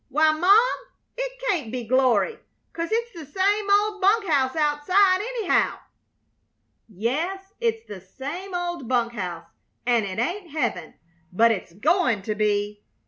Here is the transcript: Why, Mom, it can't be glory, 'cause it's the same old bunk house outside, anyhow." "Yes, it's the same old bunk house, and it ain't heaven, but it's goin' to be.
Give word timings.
Why, 0.09 0.31
Mom, 0.31 0.87
it 1.15 1.33
can't 1.47 1.71
be 1.71 1.83
glory, 1.83 2.39
'cause 2.73 2.89
it's 2.91 3.11
the 3.11 3.23
same 3.39 3.67
old 3.69 4.01
bunk 4.01 4.25
house 4.25 4.55
outside, 4.55 5.21
anyhow." 5.21 5.77
"Yes, 6.89 7.53
it's 7.59 7.85
the 7.85 8.01
same 8.01 8.55
old 8.55 8.87
bunk 8.87 9.13
house, 9.13 9.45
and 9.85 10.03
it 10.03 10.17
ain't 10.17 10.49
heaven, 10.49 10.95
but 11.31 11.51
it's 11.51 11.73
goin' 11.73 12.23
to 12.23 12.33
be. 12.33 12.81